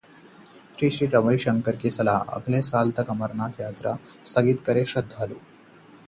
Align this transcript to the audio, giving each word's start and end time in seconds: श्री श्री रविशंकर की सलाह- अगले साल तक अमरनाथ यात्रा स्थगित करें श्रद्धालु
श्री 0.79 0.89
श्री 0.91 1.07
रविशंकर 1.07 1.75
की 1.75 1.89
सलाह- 1.91 2.29
अगले 2.33 2.61
साल 2.61 2.91
तक 2.91 3.09
अमरनाथ 3.09 3.59
यात्रा 3.61 3.97
स्थगित 4.25 4.61
करें 4.65 4.83
श्रद्धालु 4.85 5.35